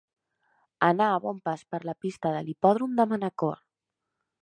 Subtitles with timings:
[0.87, 3.59] Anar a bon pas per la pista de l'hipòdrom de Manacor.